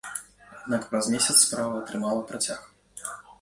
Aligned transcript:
Аднак 0.59 0.87
праз 0.93 1.09
месяц 1.15 1.35
справа 1.43 1.75
атрымала 1.83 2.25
працяг. 2.33 2.67